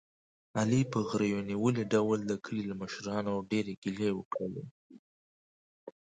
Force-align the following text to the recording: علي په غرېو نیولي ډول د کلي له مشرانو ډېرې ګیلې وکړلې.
علي 0.59 0.81
په 0.91 0.99
غرېو 1.09 1.39
نیولي 1.49 1.83
ډول 1.93 2.19
د 2.25 2.31
کلي 2.43 2.63
له 2.69 2.75
مشرانو 2.81 3.33
ډېرې 3.51 3.73
ګیلې 3.81 4.09
وکړلې. 4.15 4.63